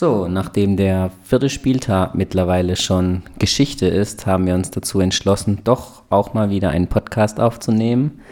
[0.00, 6.04] So, nachdem der vierte Spieltag mittlerweile schon Geschichte ist, haben wir uns dazu entschlossen, doch
[6.08, 8.22] auch mal wieder einen Podcast aufzunehmen.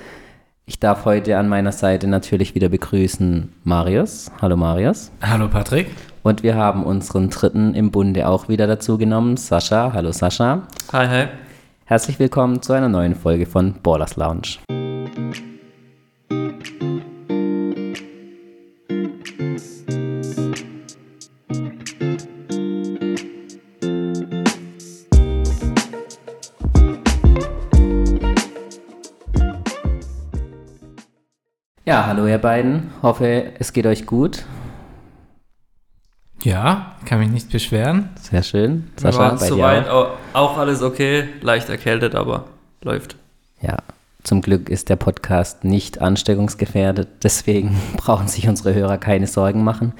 [0.64, 4.30] Ich darf heute an meiner Seite natürlich wieder begrüßen Marius.
[4.40, 5.10] Hallo Marius.
[5.20, 5.88] Hallo Patrick.
[6.22, 9.92] Und wir haben unseren dritten im Bunde auch wieder dazu genommen, Sascha.
[9.92, 10.62] Hallo Sascha.
[10.94, 11.26] Hi, hi.
[11.84, 14.56] Herzlich willkommen zu einer neuen Folge von Ballers Lounge.
[31.88, 32.90] Ja, hallo ihr beiden.
[33.00, 34.44] Hoffe, es geht euch gut.
[36.42, 38.10] Ja, kann mich nicht beschweren.
[38.20, 38.90] Sehr schön.
[38.96, 40.10] Sascha, bei soweit auch?
[40.34, 41.30] auch alles okay.
[41.40, 42.44] Leicht erkältet, aber
[42.82, 43.16] läuft.
[43.62, 43.78] Ja,
[44.22, 47.08] zum Glück ist der Podcast nicht ansteckungsgefährdet.
[47.22, 49.94] Deswegen brauchen sich unsere Hörer keine Sorgen machen.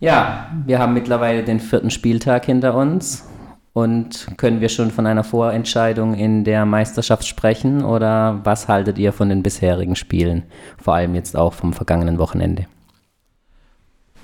[0.00, 3.24] Ja, wir haben mittlerweile den vierten Spieltag hinter uns.
[3.72, 9.12] Und können wir schon von einer Vorentscheidung in der Meisterschaft sprechen oder was haltet ihr
[9.12, 10.42] von den bisherigen Spielen,
[10.82, 12.66] vor allem jetzt auch vom vergangenen Wochenende?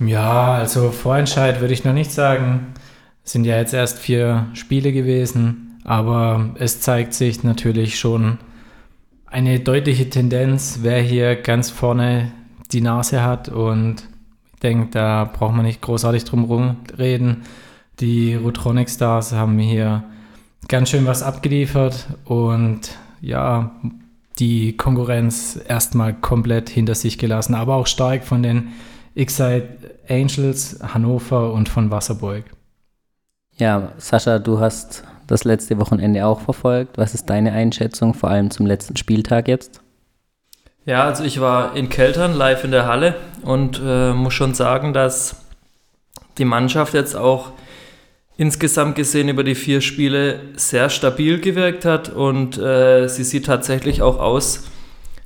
[0.01, 2.75] Ja, also Vorentscheid würde ich noch nicht sagen.
[3.25, 8.39] Es sind ja jetzt erst vier Spiele gewesen, aber es zeigt sich natürlich schon
[9.27, 12.33] eine deutliche Tendenz, wer hier ganz vorne
[12.73, 14.05] die Nase hat und
[14.55, 17.43] ich denke, da braucht man nicht großartig drum reden.
[18.01, 20.05] Die Rotronic Stars haben hier
[20.69, 22.81] ganz schön was abgeliefert und
[23.21, 23.71] ja,
[24.39, 28.73] die Konkurrenz erstmal komplett hinter sich gelassen, aber auch stark von den
[29.15, 29.69] Excite
[30.09, 32.45] Angels, Hannover und von Wasserburg.
[33.57, 36.99] Ja, Sascha, du hast das letzte Wochenende auch verfolgt.
[36.99, 39.81] Was ist deine Einschätzung, vor allem zum letzten Spieltag jetzt?
[40.85, 44.93] Ja, also ich war in Keltern live in der Halle und äh, muss schon sagen,
[44.93, 45.37] dass
[46.37, 47.53] die Mannschaft jetzt auch
[48.37, 54.03] insgesamt gesehen über die vier Spiele sehr stabil gewirkt hat und äh, sie sieht tatsächlich
[54.03, 54.65] auch aus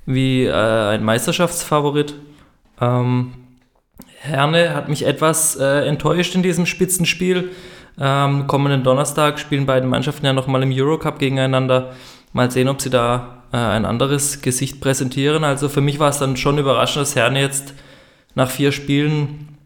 [0.07, 2.15] wie äh, ein Meisterschaftsfavorit.
[2.81, 3.35] Ähm,
[4.21, 7.51] Herne hat mich etwas äh, enttäuscht in diesem Spitzenspiel.
[7.99, 11.93] Ähm, kommenden Donnerstag spielen beide Mannschaften ja nochmal im Eurocup gegeneinander.
[12.33, 15.43] Mal sehen, ob sie da äh, ein anderes Gesicht präsentieren.
[15.43, 17.75] Also für mich war es dann schon überraschend, dass Herne jetzt
[18.35, 19.59] nach vier Spielen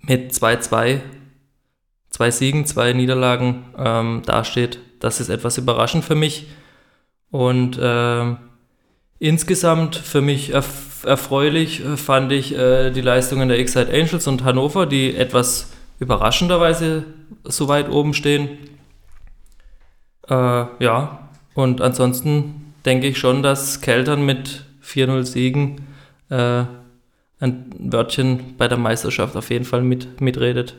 [0.00, 1.00] mit 2-2
[2.14, 4.78] zwei Siegen, zwei Niederlagen ähm, dasteht.
[5.00, 6.46] Das ist etwas überraschend für mich.
[7.32, 8.36] Und äh,
[9.18, 14.44] insgesamt für mich erf erfreulich äh, fand ich äh, die Leistungen der Excite Angels und
[14.44, 17.04] Hannover, die etwas überraschenderweise
[17.42, 18.58] so weit oben stehen.
[20.28, 20.34] Äh,
[20.78, 25.88] ja, und ansonsten denke ich schon, dass Keltern mit 4-0 Siegen
[26.30, 26.62] äh,
[27.40, 30.76] ein Wörtchen bei der Meisterschaft auf jeden Fall mit, mitredet.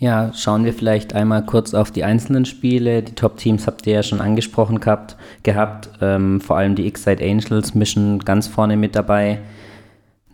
[0.00, 3.02] Ja, schauen wir vielleicht einmal kurz auf die einzelnen Spiele.
[3.02, 5.16] Die Top-Teams habt ihr ja schon angesprochen gehabt.
[5.42, 5.90] gehabt.
[6.00, 9.40] Ähm, vor allem die X-Side Angels mischen ganz vorne mit dabei.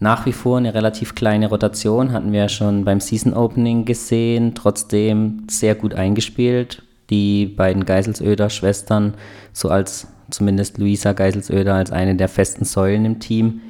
[0.00, 4.54] Nach wie vor eine relativ kleine Rotation, hatten wir ja schon beim Season Opening gesehen.
[4.54, 6.82] Trotzdem sehr gut eingespielt.
[7.08, 9.14] Die beiden Geiselsöder-Schwestern,
[9.54, 13.62] so als zumindest Luisa Geiselsöder als eine der festen Säulen im Team,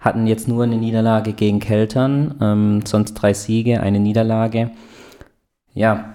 [0.00, 4.70] hatten jetzt nur eine Niederlage gegen Keltern, ähm, sonst drei Siege, eine Niederlage
[5.74, 6.14] ja,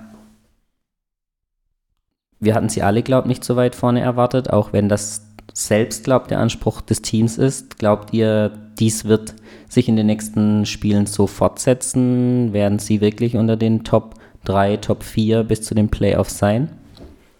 [2.40, 6.03] wir hatten sie alle, glaube ich, nicht so weit vorne erwartet, auch wenn das selbst,
[6.03, 7.80] glaubt der Anspruch des Teams ist.
[7.80, 9.36] Glaubt ihr, dies wird
[9.69, 12.53] sich in den nächsten Spielen so fortsetzen?
[12.53, 14.16] Werden sie wirklich unter den Top
[14.46, 16.70] 3, Top 4 bis zu den Playoffs sein?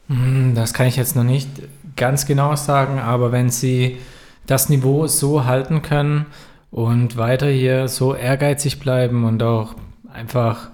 [0.07, 1.50] Hm, das kann ich jetzt noch nicht
[1.95, 3.97] ganz genau sagen, aber wenn sie
[4.45, 6.25] das Niveau so halten können
[6.72, 9.75] und weiter hier so ehrgeizig bleiben und auch
[10.12, 10.69] einfach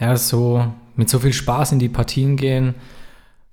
[0.00, 0.66] ja, so
[0.96, 2.74] mit so viel Spaß in die Partien gehen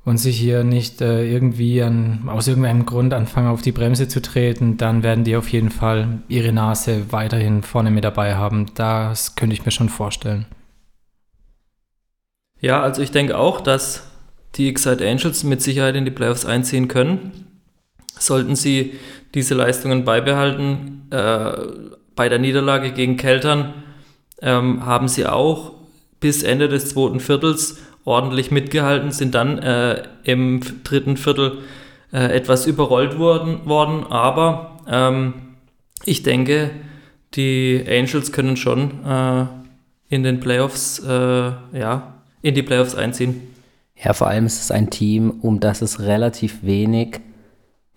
[0.03, 4.21] und sich hier nicht äh, irgendwie an, aus irgendeinem Grund anfangen, auf die Bremse zu
[4.21, 8.67] treten, dann werden die auf jeden Fall ihre Nase weiterhin vorne mit dabei haben.
[8.73, 10.45] Das könnte ich mir schon vorstellen.
[12.59, 14.07] Ja, also ich denke auch, dass
[14.55, 17.47] die Excite Angels mit Sicherheit in die Playoffs einziehen können.
[18.17, 18.93] Sollten sie
[19.33, 21.51] diese Leistungen beibehalten, äh,
[22.15, 23.73] bei der Niederlage gegen Keltern
[24.41, 25.80] ähm, haben sie auch
[26.21, 31.59] bis Ende des zweiten Viertels ordentlich mitgehalten, sind dann äh, im dritten Viertel
[32.13, 35.33] äh, etwas überrollt worden, worden aber ähm,
[36.05, 36.71] ich denke,
[37.33, 39.45] die Angels können schon äh,
[40.09, 43.41] in den Playoffs, äh, ja, in die Playoffs einziehen.
[44.03, 47.19] Ja, vor allem ist es ein Team, um das es relativ wenig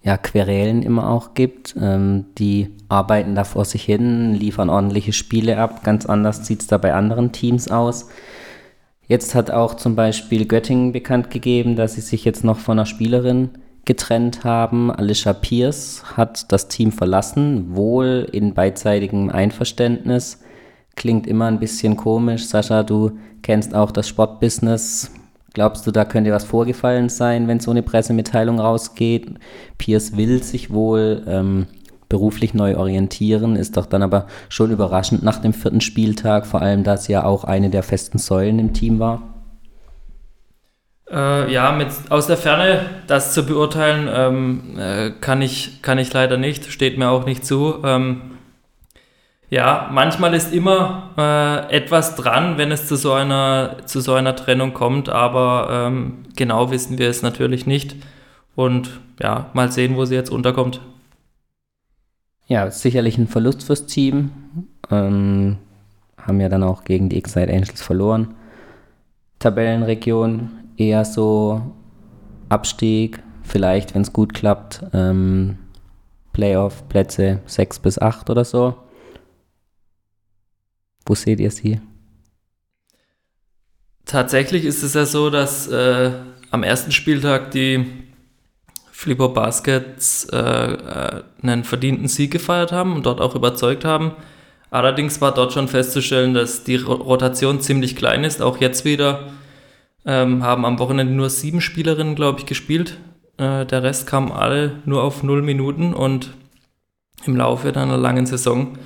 [0.04, 1.74] ja, Querelen immer auch gibt.
[1.80, 5.82] Ähm, die arbeiten da vor sich hin, liefern ordentliche Spiele ab.
[5.82, 8.08] Ganz anders sieht es da bei anderen Teams aus.
[9.08, 12.86] Jetzt hat auch zum Beispiel Göttingen bekannt gegeben, dass sie sich jetzt noch von einer
[12.86, 13.50] Spielerin
[13.86, 14.90] getrennt haben.
[14.90, 20.40] Alicia Pierce hat das Team verlassen, wohl in beidseitigem Einverständnis.
[20.96, 22.46] Klingt immer ein bisschen komisch.
[22.46, 23.12] Sascha, du
[23.42, 25.10] kennst auch das Sportbusiness.
[25.54, 29.34] Glaubst du, da könnte was vorgefallen sein, wenn so eine Pressemitteilung rausgeht?
[29.78, 31.68] Pierce will sich wohl ähm,
[32.08, 36.82] beruflich neu orientieren, ist doch dann aber schon überraschend nach dem vierten Spieltag, vor allem
[36.82, 39.22] da sie ja auch eine der festen Säulen im Team war.
[41.08, 46.12] Äh, ja, mit, aus der Ferne das zu beurteilen, ähm, äh, kann, ich, kann ich
[46.12, 47.76] leider nicht, steht mir auch nicht zu.
[47.84, 48.33] Ähm,
[49.54, 54.34] ja, manchmal ist immer äh, etwas dran, wenn es zu so einer, zu so einer
[54.34, 57.94] Trennung kommt, aber ähm, genau wissen wir es natürlich nicht.
[58.56, 60.80] Und ja, mal sehen, wo sie jetzt unterkommt.
[62.48, 64.32] Ja, sicherlich ein Verlust fürs Team.
[64.90, 65.58] Ähm,
[66.20, 68.34] haben ja dann auch gegen die X-Side Angels verloren.
[69.38, 71.62] Tabellenregion eher so
[72.48, 75.58] Abstieg, vielleicht, wenn es gut klappt, ähm,
[76.32, 78.74] Playoff-Plätze 6 bis 8 oder so.
[81.06, 81.80] Wo seht ihr sie?
[84.06, 86.12] Tatsächlich ist es ja so, dass äh,
[86.50, 87.86] am ersten Spieltag die
[88.90, 94.12] Flipper Baskets äh, äh, einen verdienten Sieg gefeiert haben und dort auch überzeugt haben.
[94.70, 98.40] Allerdings war dort schon festzustellen, dass die Rotation ziemlich klein ist.
[98.40, 99.30] Auch jetzt wieder
[100.04, 102.98] ähm, haben am Wochenende nur sieben Spielerinnen, glaube ich, gespielt.
[103.36, 106.34] Äh, der Rest kam alle nur auf null Minuten und
[107.26, 108.78] im Laufe einer langen Saison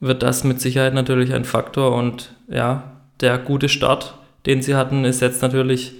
[0.00, 4.14] wird das mit Sicherheit natürlich ein Faktor und ja, der gute Start,
[4.46, 5.92] den sie hatten, ist jetzt natürlich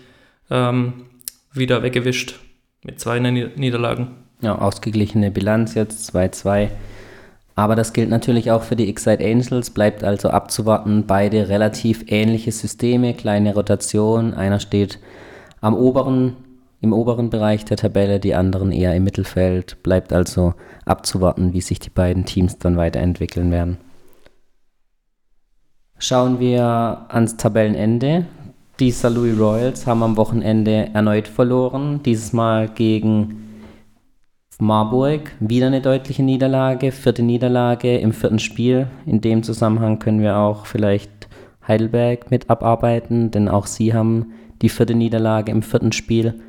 [0.51, 1.05] ähm,
[1.53, 2.41] wieder weggewischt
[2.83, 4.09] mit zwei Niederlagen.
[4.41, 6.69] Ja, ausgeglichene Bilanz jetzt 2-2.
[7.55, 11.05] Aber das gilt natürlich auch für die Excite Angels, bleibt also abzuwarten.
[11.07, 14.33] Beide relativ ähnliche Systeme, kleine Rotation.
[14.33, 14.99] Einer steht
[15.61, 16.37] am oberen,
[16.81, 19.83] im oberen Bereich der Tabelle, die anderen eher im Mittelfeld.
[19.83, 20.55] Bleibt also
[20.87, 23.77] abzuwarten, wie sich die beiden Teams dann weiterentwickeln werden.
[26.03, 28.25] Schauen wir ans Tabellenende.
[28.81, 29.11] Die St.
[29.11, 33.61] Louis Royals haben am Wochenende erneut verloren, dieses Mal gegen
[34.59, 35.31] Marburg.
[35.41, 38.87] Wieder eine deutliche Niederlage, vierte Niederlage im vierten Spiel.
[39.05, 41.29] In dem Zusammenhang können wir auch vielleicht
[41.69, 44.33] Heidelberg mit abarbeiten, denn auch sie haben
[44.63, 46.41] die vierte Niederlage im vierten Spiel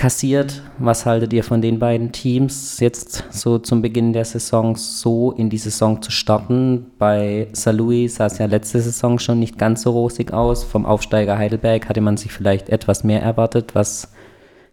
[0.00, 0.62] kassiert.
[0.78, 5.50] Was haltet ihr von den beiden Teams jetzt so zum Beginn der Saison so in
[5.50, 6.86] die Saison zu starten?
[6.98, 10.64] Bei Louis sah es ja letzte Saison schon nicht ganz so rosig aus.
[10.64, 13.74] Vom Aufsteiger Heidelberg hatte man sich vielleicht etwas mehr erwartet.
[13.74, 14.10] Was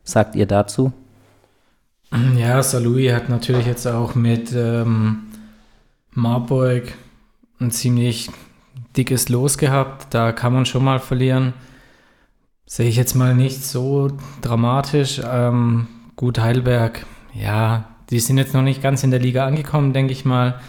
[0.05, 0.93] sagt ihr dazu?
[2.37, 5.23] Ja, Louis hat natürlich jetzt auch mit ähm,
[6.11, 6.93] Marburg
[7.59, 8.29] ein ziemlich
[8.95, 10.13] dickes Los gehabt.
[10.13, 11.53] Da kann man schon mal verlieren.
[12.69, 14.09] Sehe ich jetzt mal nicht so
[14.41, 15.21] dramatisch.
[15.23, 15.87] Ähm,
[16.17, 20.25] gut, Heidelberg, ja, die sind jetzt noch nicht ganz in der Liga angekommen, denke ich
[20.25, 20.59] mal.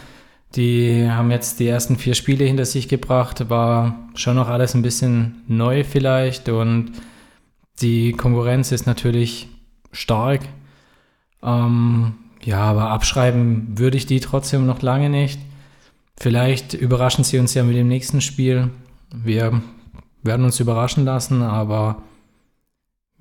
[0.55, 4.81] Die haben jetzt die ersten vier Spiele hinter sich gebracht, war schon noch alles ein
[4.81, 6.93] bisschen neu vielleicht und
[7.81, 9.49] die Konkurrenz ist natürlich
[9.91, 10.41] stark.
[11.43, 15.41] Ähm, ja, aber abschreiben würde ich die trotzdem noch lange nicht.
[16.17, 18.69] Vielleicht überraschen sie uns ja mit dem nächsten Spiel.
[19.13, 19.61] Wir
[20.23, 22.01] werden uns überraschen lassen, aber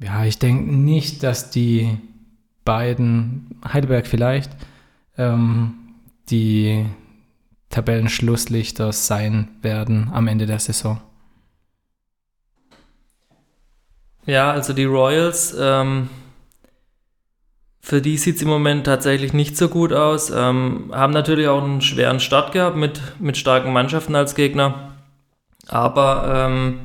[0.01, 1.99] ja, ich denke nicht, dass die
[2.65, 4.51] beiden, Heidelberg vielleicht,
[5.17, 5.75] ähm,
[6.31, 6.87] die
[7.71, 11.01] Tabellenschlusslichter sein werden am Ende der Saison.
[14.27, 16.11] Ja, also die Royals, ähm,
[17.81, 20.31] für die sieht es im Moment tatsächlich nicht so gut aus.
[20.31, 24.93] Ähm, haben natürlich auch einen schweren Start gehabt mit, mit starken Mannschaften als Gegner.
[25.69, 26.81] Aber ähm,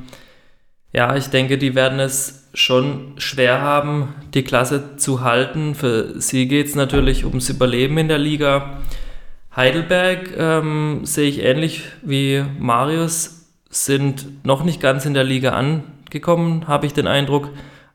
[0.92, 5.74] ja, ich denke, die werden es schon schwer haben, die Klasse zu halten.
[5.74, 8.78] Für sie geht es natürlich ums Überleben in der Liga.
[9.56, 16.68] Heidelberg ähm, sehe ich ähnlich wie Marius, sind noch nicht ganz in der Liga angekommen,
[16.68, 17.50] habe ich den Eindruck.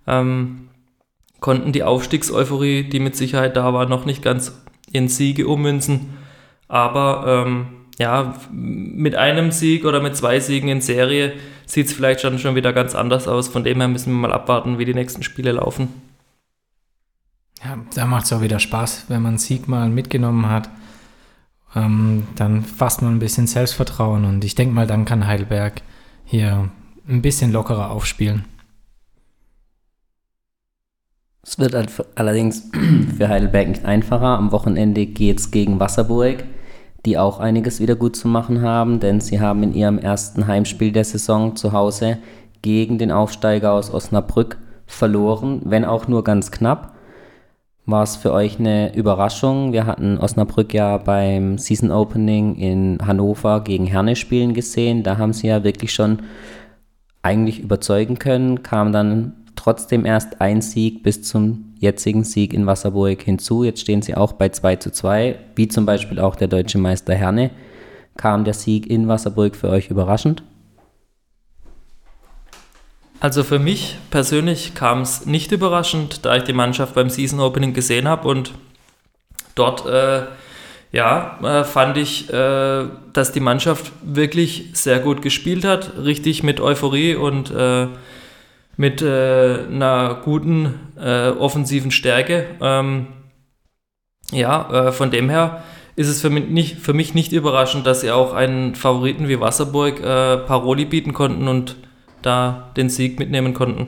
[0.08, 0.70] Ähm,
[1.40, 6.18] konnten die Aufstiegseuphorie, die mit Sicherheit da war, noch nicht ganz in Siege ummünzen.
[6.68, 7.68] Aber ähm,
[8.00, 11.34] ja, mit einem Sieg oder mit zwei Siegen in Serie
[11.66, 13.50] sieht es vielleicht schon, schon wieder ganz anders aus.
[13.50, 15.90] Von dem her müssen wir mal abwarten, wie die nächsten Spiele laufen.
[17.64, 20.70] Ja, da macht es auch wieder Spaß, wenn man einen Sieg mal mitgenommen hat.
[21.76, 25.82] Ähm, dann fasst man ein bisschen Selbstvertrauen und ich denke mal, dann kann Heidelberg
[26.24, 26.70] hier
[27.08, 28.46] ein bisschen lockerer aufspielen.
[31.44, 31.76] Es wird
[32.16, 32.70] allerdings
[33.18, 34.38] für Heidelberg nicht einfacher.
[34.38, 36.46] Am Wochenende geht es gegen Wasserburg
[37.06, 40.92] die auch einiges wieder gut zu machen haben, denn sie haben in ihrem ersten Heimspiel
[40.92, 42.18] der Saison zu Hause
[42.62, 46.96] gegen den Aufsteiger aus Osnabrück verloren, wenn auch nur ganz knapp.
[47.86, 49.74] War es für euch eine Überraschung?
[49.74, 55.02] Wir hatten Osnabrück ja beim Season Opening in Hannover gegen Herne spielen gesehen.
[55.02, 56.20] Da haben sie ja wirklich schon
[57.24, 63.22] eigentlich überzeugen können, kam dann trotzdem erst ein Sieg bis zum jetzigen Sieg in Wasserburg
[63.22, 63.66] hinzu.
[63.66, 67.14] Jetzt stehen sie auch bei 2 zu 2, wie zum Beispiel auch der deutsche Meister
[67.14, 67.52] Herne.
[68.16, 70.44] Kam der Sieg in Wasserburg für euch überraschend?
[73.20, 77.74] Also für mich persönlich kam es nicht überraschend, da ich die Mannschaft beim Season Opening
[77.74, 78.54] gesehen habe und
[79.56, 80.22] dort äh,
[80.94, 86.62] ja, äh, fand ich, äh, dass die Mannschaft wirklich sehr gut gespielt hat, richtig mit
[86.62, 87.88] Euphorie und äh,
[88.80, 92.46] mit äh, einer guten äh, offensiven Stärke.
[92.62, 93.08] Ähm,
[94.32, 95.64] ja, von dem her
[95.98, 99.42] ist es für mich, nicht, für mich nicht überraschend, dass sie auch einen Favoriten wie
[99.42, 101.78] Wasserburg Paroli bieten konnten und
[102.22, 103.88] da den Sieg mitnehmen konnten.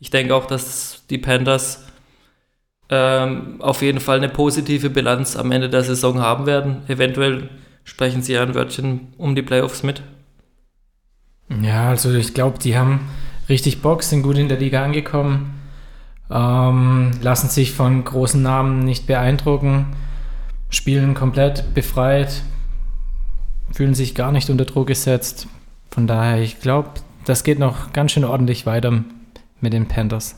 [0.00, 1.86] Ich denke auch, dass die Panthers
[2.88, 6.82] ähm, auf jeden Fall eine positive Bilanz am Ende der Saison haben werden.
[6.88, 7.50] Eventuell
[7.84, 10.02] sprechen sie ein Wörtchen um die Playoffs mit.
[11.62, 13.08] Ja, also ich glaube, die haben
[13.48, 15.60] richtig Bock, sind gut in der Liga angekommen,
[16.30, 19.86] ähm, lassen sich von großen Namen nicht beeindrucken,
[20.70, 22.42] spielen komplett befreit,
[23.72, 25.46] fühlen sich gar nicht unter Druck gesetzt.
[25.90, 26.90] Von daher, ich glaube,
[27.24, 29.04] das geht noch ganz schön ordentlich weiter
[29.60, 30.36] mit den Panthers.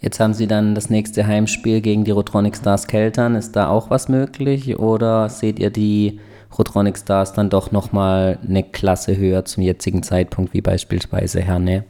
[0.00, 3.36] Jetzt haben sie dann das nächste Heimspiel gegen die Rotronic Stars Keltern.
[3.36, 6.20] Ist da auch was möglich oder seht ihr die
[6.58, 11.84] Rotronic Stars dann doch nochmal eine Klasse höher zum jetzigen Zeitpunkt, wie beispielsweise Herne,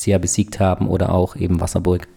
[0.00, 2.08] sie ja besiegt haben, oder auch eben Wasserburg?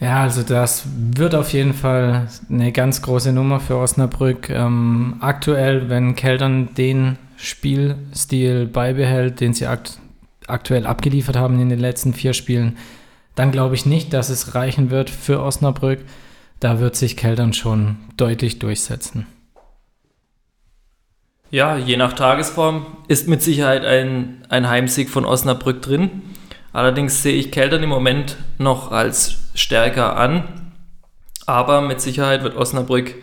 [0.00, 4.48] Ja, also das wird auf jeden Fall eine ganz große Nummer für Osnabrück.
[4.48, 10.00] Ähm, aktuell, wenn Keltern den Spielstil beibehält, den sie akt
[10.46, 12.78] aktuell abgeliefert haben in den letzten vier Spielen,
[13.34, 16.00] dann glaube ich nicht, dass es reichen wird für Osnabrück.
[16.58, 19.26] Da wird sich Keltern schon deutlich durchsetzen.
[21.50, 26.22] Ja, je nach Tagesform ist mit Sicherheit ein, ein Heimsieg von Osnabrück drin.
[26.72, 30.44] Allerdings sehe ich Keltern im Moment noch als stärker an.
[31.46, 33.14] Aber mit Sicherheit wird Osnabrück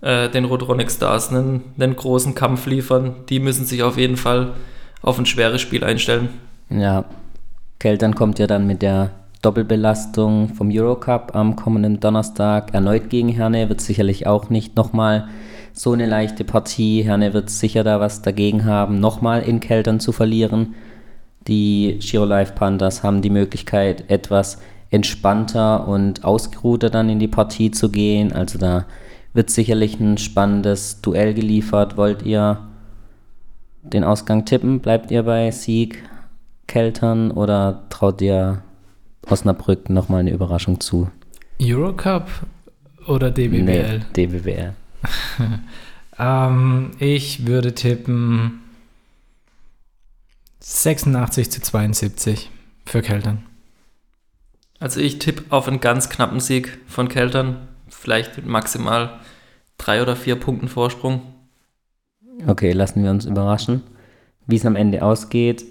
[0.00, 3.14] äh, den Rotronic Stars einen, einen großen Kampf liefern.
[3.28, 4.54] Die müssen sich auf jeden Fall
[5.02, 6.30] auf ein schweres Spiel einstellen.
[6.70, 7.04] Ja,
[7.78, 9.10] Keltern kommt ja dann mit der
[9.42, 13.68] Doppelbelastung vom Eurocup am kommenden Donnerstag erneut gegen Herne.
[13.68, 15.28] Wird sicherlich auch nicht nochmal
[15.72, 17.02] so eine leichte Partie.
[17.02, 20.74] Herne wird sicher da was dagegen haben, nochmal in Keltern zu verlieren.
[21.48, 24.58] Die Giro Life Panthers haben die Möglichkeit, etwas
[24.90, 28.32] entspannter und ausgeruhter dann in die Partie zu gehen.
[28.32, 28.86] Also da
[29.32, 31.96] wird sicherlich ein spannendes Duell geliefert.
[31.96, 32.58] Wollt ihr
[33.82, 34.80] den Ausgang tippen?
[34.80, 36.02] Bleibt ihr bei Sieg
[36.66, 38.62] Keltern oder traut ihr
[39.28, 41.08] Osnabrück nochmal eine Überraschung zu?
[41.60, 42.28] Eurocup
[43.06, 43.62] oder DBBL?
[43.62, 44.72] Nee, DBBL.
[46.18, 48.62] ähm, ich würde tippen
[50.68, 52.50] 86 zu 72
[52.84, 53.44] für Keltern.
[54.80, 59.20] Also ich tippe auf einen ganz knappen Sieg von Keltern, vielleicht mit maximal
[59.78, 61.22] drei oder vier Punkten Vorsprung.
[62.48, 63.84] Okay, lassen wir uns überraschen,
[64.48, 65.64] wie es am Ende ausgeht.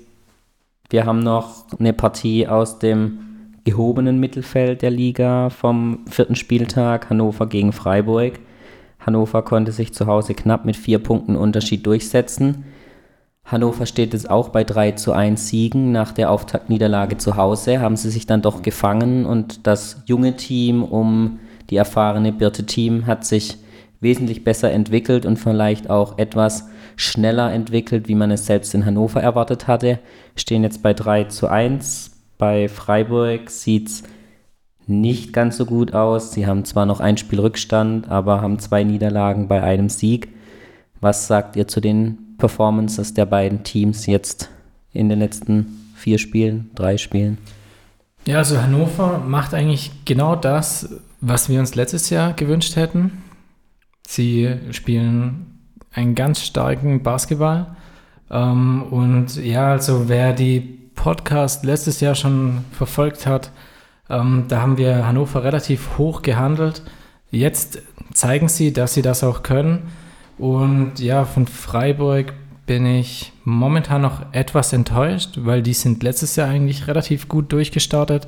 [0.89, 3.19] Wir haben noch eine Partie aus dem
[3.65, 8.39] gehobenen Mittelfeld der Liga vom vierten Spieltag, Hannover gegen Freiburg.
[9.01, 12.63] Hannover konnte sich zu Hause knapp mit vier Punkten Unterschied durchsetzen.
[13.45, 15.91] Hannover steht jetzt auch bei 3 zu 1 Siegen.
[15.91, 20.83] Nach der Auftaktniederlage zu Hause haben sie sich dann doch gefangen und das junge Team
[20.83, 23.57] um die erfahrene Birte Team hat sich
[24.01, 29.21] wesentlich besser entwickelt und vielleicht auch etwas schneller entwickelt, wie man es selbst in Hannover
[29.21, 29.99] erwartet hatte.
[30.35, 32.11] Stehen jetzt bei 3 zu 1.
[32.37, 34.03] Bei Freiburg sieht es
[34.87, 36.31] nicht ganz so gut aus.
[36.31, 40.29] Sie haben zwar noch ein Spiel Rückstand, aber haben zwei Niederlagen bei einem Sieg.
[40.99, 44.49] Was sagt ihr zu den Performances der beiden Teams jetzt
[44.91, 47.37] in den letzten vier Spielen, drei Spielen?
[48.25, 50.89] Ja, also Hannover macht eigentlich genau das,
[51.21, 53.23] was wir uns letztes Jahr gewünscht hätten.
[54.07, 55.59] Sie spielen
[55.93, 57.75] einen ganz starken Basketball.
[58.29, 60.59] Ähm, und ja, also wer die
[60.95, 63.51] Podcast letztes Jahr schon verfolgt hat,
[64.09, 66.83] ähm, da haben wir Hannover relativ hoch gehandelt.
[67.31, 67.79] Jetzt
[68.13, 69.91] zeigen sie, dass sie das auch können.
[70.37, 72.33] Und ja, von Freiburg
[72.65, 78.27] bin ich momentan noch etwas enttäuscht, weil die sind letztes Jahr eigentlich relativ gut durchgestartet,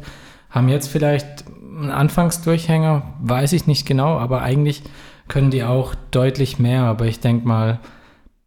[0.49, 4.83] haben jetzt vielleicht einen Anfangsdurchhänger, weiß ich nicht genau, aber eigentlich
[5.27, 7.79] können die auch deutlich mehr, aber ich denke mal,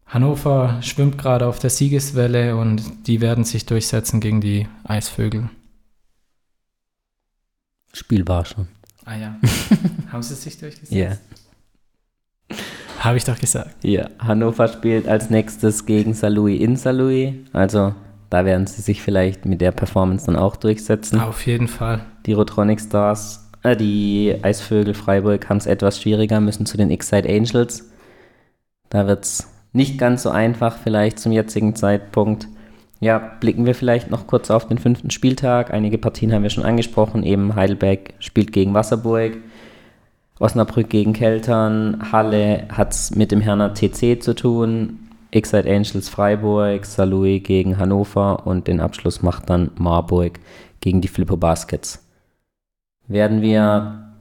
[0.06, 5.50] Hannover schwimmt gerade auf der Siegeswelle und die werden sich durchsetzen gegen die Eisvögel.
[7.92, 8.68] Spiel war schon.
[9.04, 9.36] Ah ja.
[10.12, 10.92] Haben sie sich durchgesetzt?
[10.92, 11.16] Ja.
[13.00, 13.82] Habe ich doch gesagt.
[13.82, 17.46] Ja, Hannover spielt als nächstes gegen Salui in Salui.
[17.52, 17.94] Also
[18.28, 21.18] da werden sie sich vielleicht mit der Performance dann auch durchsetzen.
[21.18, 22.02] Auf jeden Fall.
[22.26, 27.26] Die Rotronic Stars, äh, die Eisvögel Freiburg haben es etwas schwieriger, müssen zu den X-Side
[27.26, 27.90] Angels.
[28.90, 32.48] Da wird es nicht ganz so einfach vielleicht zum jetzigen Zeitpunkt.
[33.00, 35.72] Ja, blicken wir vielleicht noch kurz auf den fünften Spieltag.
[35.72, 37.22] Einige Partien haben wir schon angesprochen.
[37.22, 39.38] Eben Heidelberg spielt gegen Wasserburg,
[40.40, 46.86] Osnabrück gegen Keltern, Halle hat es mit dem Herner TC zu tun, Excite Angels Freiburg,
[46.86, 50.40] Salui gegen Hannover und den Abschluss macht dann Marburg
[50.80, 52.02] gegen die Flippo Baskets.
[53.06, 54.14] Werden wir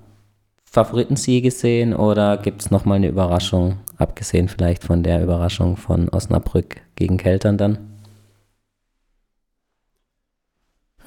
[0.65, 6.81] Favoritensiege sehen oder gibt es nochmal eine Überraschung, abgesehen vielleicht von der Überraschung von Osnabrück
[6.95, 7.77] gegen Keltern dann?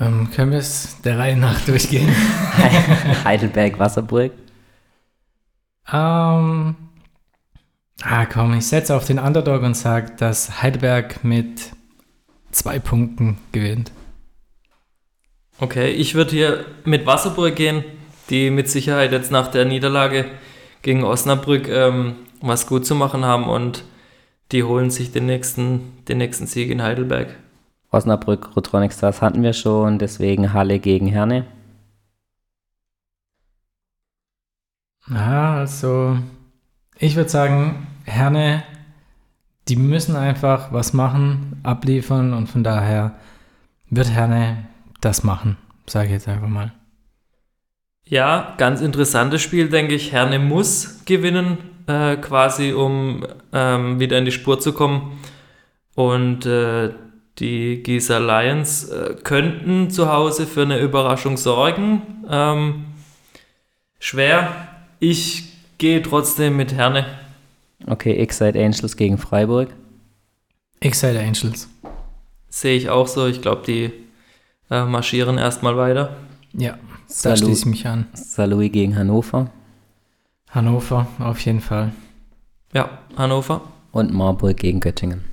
[0.00, 2.08] Ähm, können wir es der Reihe nach durchgehen?
[3.24, 4.32] Heidelberg, Wasserburg.
[5.90, 6.76] Ähm,
[8.02, 11.72] ah, komm, ich setze auf den Underdog und sage, dass Heidelberg mit
[12.50, 13.90] zwei Punkten gewinnt.
[15.58, 17.84] Okay, ich würde hier mit Wasserburg gehen,
[18.30, 20.26] die mit Sicherheit jetzt nach der Niederlage
[20.82, 23.84] gegen Osnabrück ähm, was gut zu machen haben und
[24.50, 27.28] die holen sich den nächsten, den nächsten Sieg in Heidelberg.
[27.90, 31.44] Osnabrück, Rotronic Stars hatten wir schon, deswegen Halle gegen Herne.
[35.14, 36.18] Ja, also
[36.98, 38.62] ich würde sagen, Herne,
[39.68, 43.14] die müssen einfach was machen, abliefern und von daher
[43.90, 44.68] wird Herne
[45.00, 46.72] das machen, sage ich jetzt einfach mal.
[48.04, 50.12] Ja, ganz interessantes Spiel, denke ich.
[50.12, 55.20] Herne muss gewinnen, äh, quasi, um ähm, wieder in die Spur zu kommen.
[55.94, 56.90] Und äh,
[57.38, 62.24] die Gießer Lions äh, könnten zu Hause für eine Überraschung sorgen.
[62.28, 62.84] Ähm,
[63.98, 64.71] schwer.
[65.04, 67.04] Ich gehe trotzdem mit Herne.
[67.88, 69.74] Okay, Excite Angels gegen Freiburg.
[70.78, 71.68] Excite Angels.
[72.48, 73.26] Sehe ich auch so.
[73.26, 73.90] Ich glaube, die
[74.70, 76.18] äh, marschieren erstmal weiter.
[76.52, 76.78] Ja,
[77.24, 78.06] da schließe ich mich an.
[78.12, 79.50] Salui gegen Hannover.
[80.50, 81.92] Hannover, auf jeden Fall.
[82.72, 83.62] Ja, Hannover.
[83.90, 85.24] Und Marburg gegen Göttingen.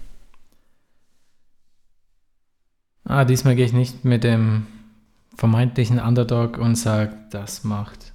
[3.03, 4.65] Ah, diesmal gehe ich nicht mit dem
[5.37, 8.08] vermeintlichen Underdog und sage, das macht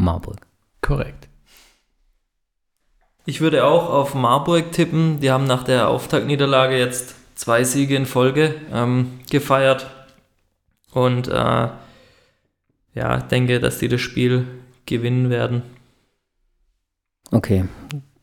[0.00, 0.38] Marburg.
[0.80, 1.28] Korrekt.
[3.26, 5.20] Ich würde auch auf Marburg tippen.
[5.20, 9.90] Die haben nach der Auftaktniederlage jetzt zwei Siege in Folge ähm, gefeiert.
[10.92, 11.68] Und äh,
[12.94, 14.46] ja, denke, dass die das Spiel
[14.86, 15.62] gewinnen werden.
[17.30, 17.66] Okay,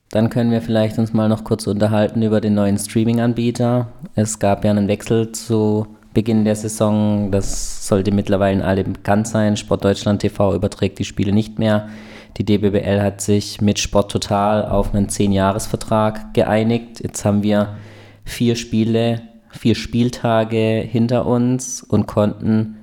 [0.09, 3.87] dann können wir vielleicht uns mal noch kurz unterhalten über den neuen Streaming-Anbieter.
[4.15, 7.29] Es gab ja einen Wechsel zu Beginn der Saison.
[7.29, 9.55] Das sollte mittlerweile allen bekannt sein.
[9.55, 11.89] Sport Deutschland TV überträgt die Spiele nicht mehr.
[12.37, 17.01] Die DBBL hat sich mit Sport Total auf einen 10-Jahres-Vertrag geeinigt.
[17.03, 17.75] Jetzt haben wir
[18.25, 22.77] vier Spiele, vier Spieltage hinter uns und konnten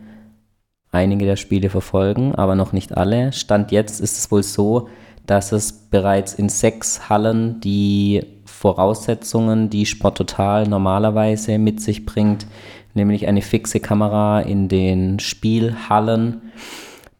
[0.92, 3.32] einige der Spiele verfolgen, aber noch nicht alle.
[3.32, 4.86] Stand jetzt ist es wohl so,
[5.26, 12.46] dass es bereits in sechs Hallen die Voraussetzungen, die Sport Total normalerweise mit sich bringt,
[12.94, 16.42] nämlich eine fixe Kamera in den Spielhallen.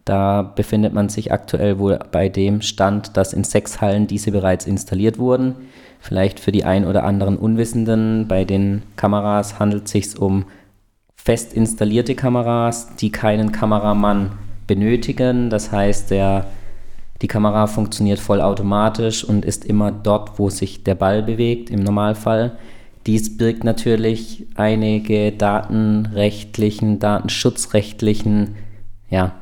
[0.05, 4.67] Da befindet man sich aktuell wohl bei dem Stand, dass in sechs Hallen diese bereits
[4.67, 5.55] installiert wurden.
[6.01, 10.45] Vielleicht für die ein oder anderen Unwissenden, bei den Kameras handelt es sich um
[11.17, 14.33] fest installierte Kameras, die keinen Kameramann
[14.67, 15.49] benötigen.
[15.49, 16.47] Das heißt, der
[17.23, 22.59] die Kamera funktioniert vollautomatisch und ist immer dort, wo sich der Ball bewegt, im Normalfall.
[23.07, 28.57] Dies birgt natürlich einige datenrechtlichen, datenschutzrechtlichen
[29.11, 29.33] ja,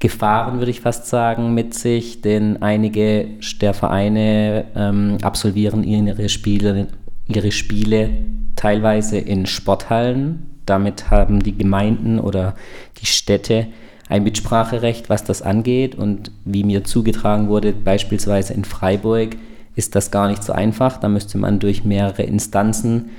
[0.00, 3.26] Gefahren, würde ich fast sagen, mit sich, denn einige
[3.60, 6.88] der Vereine ähm, absolvieren ihre Spiele,
[7.26, 8.10] ihre Spiele
[8.54, 10.60] teilweise in Sporthallen.
[10.66, 12.54] Damit haben die Gemeinden oder
[13.00, 13.66] die Städte
[14.08, 15.94] ein Mitspracherecht, was das angeht.
[15.94, 19.36] Und wie mir zugetragen wurde, beispielsweise in Freiburg,
[19.78, 20.98] ist das gar nicht so einfach.
[20.98, 23.10] Da müsste man durch mehrere Instanzen.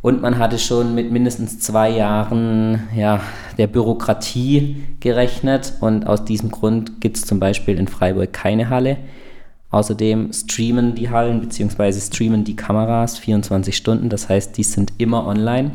[0.00, 3.20] Und man hatte schon mit mindestens zwei Jahren ja,
[3.58, 5.74] der Bürokratie gerechnet.
[5.80, 8.96] Und aus diesem Grund gibt es zum Beispiel in Freiburg keine Halle.
[9.70, 11.92] Außerdem streamen die Hallen bzw.
[12.00, 14.08] streamen die Kameras 24 Stunden.
[14.08, 15.72] Das heißt, die sind immer online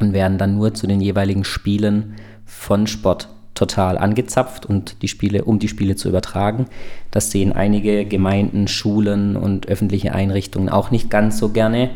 [0.00, 5.44] und werden dann nur zu den jeweiligen Spielen von Sport total angezapft und die Spiele,
[5.44, 6.66] um die Spiele zu übertragen.
[7.10, 11.90] Das sehen einige Gemeinden, Schulen und öffentliche Einrichtungen auch nicht ganz so gerne.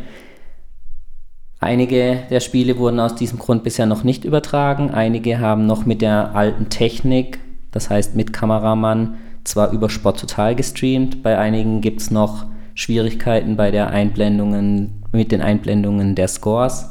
[1.61, 4.91] Einige der Spiele wurden aus diesem Grund bisher noch nicht übertragen.
[4.91, 7.41] Einige haben noch mit der alten Technik,
[7.73, 11.23] das heißt mit Kameramann, zwar über Sport Total gestreamt.
[11.25, 16.91] Bei einigen gibt es noch Schwierigkeiten bei der Einblendungen, mit den Einblendungen der Scores.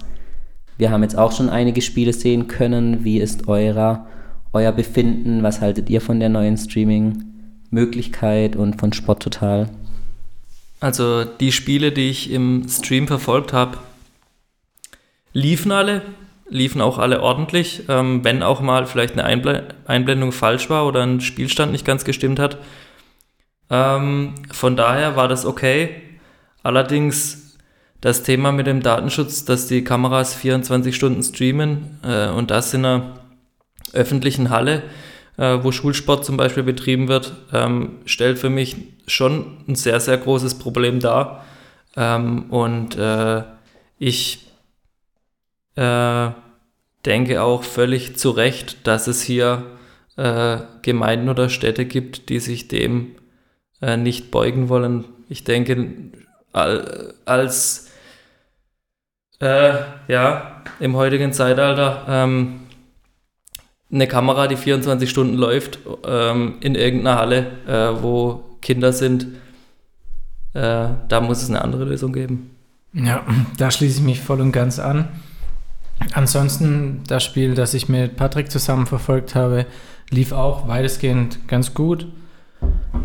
[0.78, 3.06] Wir haben jetzt auch schon einige Spiele sehen können.
[3.06, 4.06] Wie ist eurer,
[4.54, 5.44] euer Befinden?
[5.44, 9.70] Was haltet ihr von der neuen Streaming-Möglichkeit und von Sport Total?
[10.80, 13.78] Also die Spiele, die ich im Stream verfolgt habe,
[15.34, 16.04] liefen alle,
[16.50, 21.04] liefen auch alle ordentlich, ähm, wenn auch mal vielleicht eine Einble Einblendung falsch war oder
[21.04, 22.58] ein Spielstand nicht ganz gestimmt hat.
[23.70, 25.90] Ähm, von daher war das okay.
[26.64, 27.58] Allerdings
[28.02, 32.86] das Thema mit dem Datenschutz, dass die Kameras 24 Stunden streamen äh, und das in
[32.86, 33.20] einer
[33.94, 34.84] öffentlichen Halle,
[35.38, 38.76] äh, wo Schulsport zum Beispiel betrieben wird, ähm, stellt für mich
[39.08, 41.46] schon ein sehr, sehr großes Problem dar.
[41.96, 43.44] Ähm, und äh,
[43.98, 44.48] ich
[45.76, 46.30] äh,
[47.06, 49.64] denke auch völlig zu Recht, dass es hier
[50.18, 53.16] äh, Gemeinden oder Städte gibt, die sich dem
[53.82, 55.06] äh, nicht beugen wollen.
[55.30, 56.12] Ich denke,
[57.26, 57.92] als
[59.40, 59.74] äh,
[60.08, 62.62] ja, im heutigen Zeitalter ähm,
[63.92, 69.28] eine Kamera, die 24 Stunden läuft, ähm, in irgendeiner Halle, äh, wo Kinder sind,
[70.54, 72.52] äh, da muss es eine andere Lösung geben.
[72.94, 73.24] Ja,
[73.58, 75.08] da schließe ich mich voll und ganz an.
[76.14, 79.66] Ansonsten, das Spiel, das ich mit Patrick zusammen verfolgt habe,
[80.10, 82.08] lief auch weitestgehend ganz gut.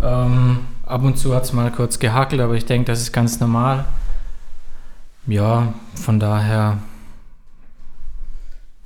[0.02, 3.40] Ähm, ab und zu hat es mal kurz gehakelt, aber ich denke, das ist ganz
[3.40, 3.84] normal.
[5.26, 6.78] Ja, von daher.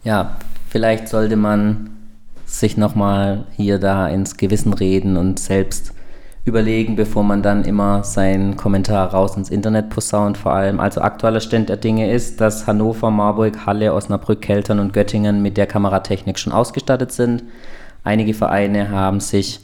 [0.04, 0.36] Ja,
[0.76, 1.88] vielleicht sollte man
[2.44, 5.94] sich nochmal hier da ins Gewissen reden und selbst
[6.44, 10.36] überlegen, bevor man dann immer seinen Kommentar raus ins Internet posaunt.
[10.36, 14.92] Vor allem, also aktueller Stand der Dinge ist, dass Hannover, Marburg, Halle, Osnabrück, Keltern und
[14.92, 17.42] Göttingen mit der Kameratechnik schon ausgestattet sind.
[18.04, 19.60] Einige Vereine haben sich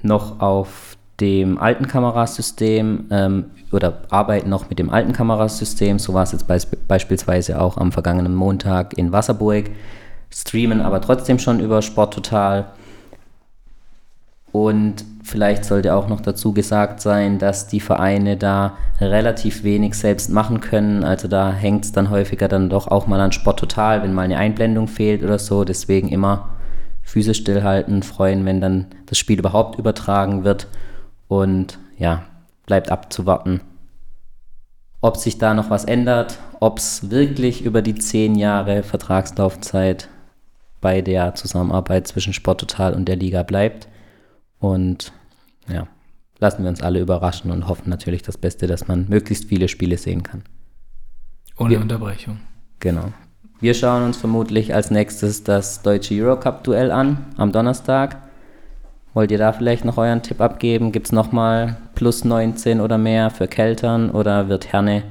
[0.00, 5.98] noch auf dem alten Kamerasystem ähm, oder arbeiten noch mit dem alten Kamerasystem.
[5.98, 9.66] So war es jetzt beisp beispielsweise auch am vergangenen Montag in Wasserburg.
[10.30, 12.66] Streamen aber trotzdem schon über Sport Total.
[14.52, 20.30] Und vielleicht sollte auch noch dazu gesagt sein, dass die Vereine da relativ wenig selbst
[20.30, 21.04] machen können.
[21.04, 24.22] Also da hängt es dann häufiger dann doch auch mal an Sport total, wenn mal
[24.22, 25.64] eine Einblendung fehlt oder so.
[25.64, 26.50] Deswegen immer
[27.02, 30.66] Füße stillhalten, freuen, wenn dann das Spiel überhaupt übertragen wird.
[31.28, 32.24] Und ja,
[32.66, 33.60] bleibt abzuwarten,
[35.00, 40.08] ob sich da noch was ändert, ob es wirklich über die zehn Jahre Vertragslaufzeit
[40.80, 43.88] bei der Zusammenarbeit zwischen Sport Total und der Liga bleibt
[44.58, 45.12] und
[45.68, 45.86] ja,
[46.38, 49.98] lassen wir uns alle überraschen und hoffen natürlich das Beste, dass man möglichst viele Spiele
[49.98, 50.42] sehen kann.
[51.56, 52.40] Ohne wir, Unterbrechung.
[52.80, 53.12] Genau.
[53.60, 58.16] Wir schauen uns vermutlich als nächstes das deutsche Eurocup-Duell an am Donnerstag.
[59.14, 60.92] Wollt ihr da vielleicht noch euren Tipp abgeben?
[60.92, 65.02] Gibt es nochmal plus 19 oder mehr für Keltern oder wird Herne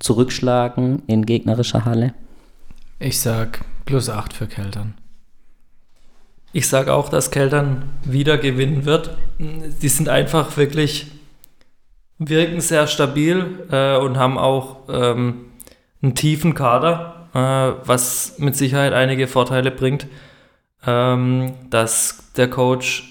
[0.00, 2.12] zurückschlagen in gegnerischer Halle?
[2.98, 4.94] Ich sag plus 8 für Keltern.
[6.52, 9.16] Ich sage auch, dass Keltern wieder gewinnen wird.
[9.38, 11.06] Die sind einfach wirklich,
[12.18, 15.46] wirken sehr stabil äh, und haben auch ähm,
[16.02, 20.06] einen tiefen Kader, äh, was mit Sicherheit einige Vorteile bringt,
[20.86, 23.08] ähm, dass der Coach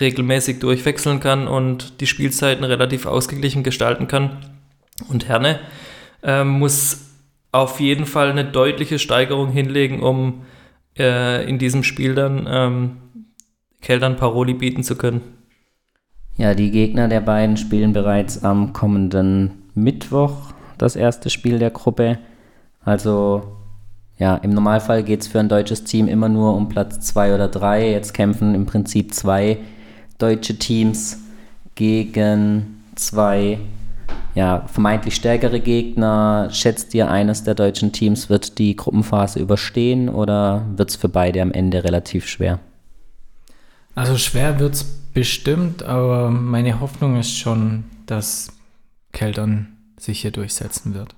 [0.00, 4.38] regelmäßig durchwechseln kann und die Spielzeiten relativ ausgeglichen gestalten kann.
[5.08, 5.60] Und Herne
[6.22, 7.00] äh, muss
[7.52, 10.44] auf jeden Fall eine deutliche Steigerung hinlegen, um
[10.98, 12.96] äh, in diesem Spiel dann ähm,
[13.80, 15.20] Keltern Paroli bieten zu können.
[16.36, 22.18] Ja, die Gegner der beiden spielen bereits am kommenden Mittwoch das erste Spiel der Gruppe.
[22.84, 23.42] Also
[24.18, 27.48] ja, im Normalfall geht es für ein deutsches Team immer nur um Platz 2 oder
[27.48, 27.90] 3.
[27.90, 29.58] Jetzt kämpfen im Prinzip zwei
[30.18, 31.18] deutsche Teams
[31.74, 33.58] gegen zwei
[34.34, 36.48] ja, vermeintlich stärkere Gegner.
[36.50, 41.42] Schätzt ihr, eines der deutschen Teams wird die Gruppenphase überstehen oder wird es für beide
[41.42, 42.58] am Ende relativ schwer?
[43.94, 48.52] Also schwer wird es bestimmt, aber meine Hoffnung ist schon, dass
[49.12, 51.14] Keltern sich hier durchsetzen wird.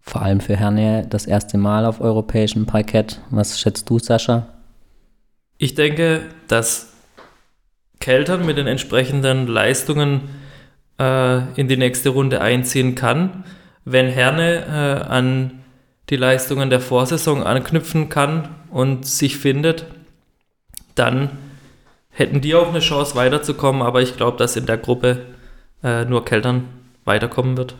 [0.00, 3.20] Vor allem für Herne das erste Mal auf europäischem Parkett.
[3.30, 4.48] Was schätzt du, Sascha?
[5.58, 6.94] Ich denke, dass
[8.00, 10.22] Keltern mit den entsprechenden Leistungen
[11.00, 13.44] äh, in die nächste Runde einziehen kann,
[13.84, 15.62] wenn Herne äh, an
[16.10, 19.86] die Leistungen der Vorsaison anknüpfen kann und sich findet
[21.00, 21.30] dann
[22.10, 25.26] hätten die auch eine Chance weiterzukommen, aber ich glaube, dass in der Gruppe
[25.82, 26.64] äh, nur Keltern
[27.04, 27.74] weiterkommen wird.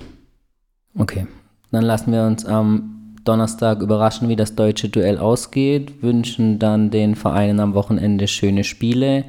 [0.98, 1.26] Okay,
[1.70, 7.14] dann lassen wir uns am Donnerstag überraschen, wie das deutsche Duell ausgeht, wünschen dann den
[7.14, 9.24] Vereinen am Wochenende schöne Spiele.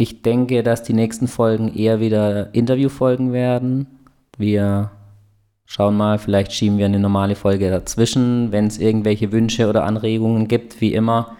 [0.00, 3.88] Ich denke, dass die nächsten Folgen eher wieder Interviewfolgen werden.
[4.38, 4.92] Wir
[5.66, 10.46] schauen mal, vielleicht schieben wir eine normale Folge dazwischen, wenn es irgendwelche Wünsche oder Anregungen
[10.46, 11.36] gibt, wie immer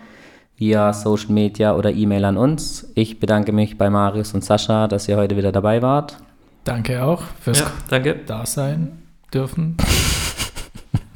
[0.56, 2.90] via Social Media oder E-Mail an uns.
[2.96, 6.18] Ich bedanke mich bei Marius und Sascha, dass ihr heute wieder dabei wart.
[6.64, 8.16] Danke auch fürs Ja, danke.
[8.26, 9.76] Dasein dürfen.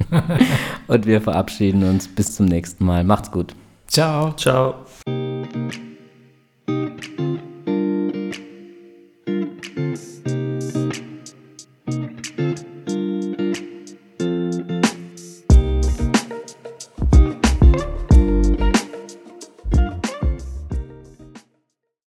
[0.87, 3.03] Und wir verabschieden uns bis zum nächsten Mal.
[3.03, 3.55] Macht's gut.
[3.87, 4.31] Ciao.
[4.33, 4.75] Ciao.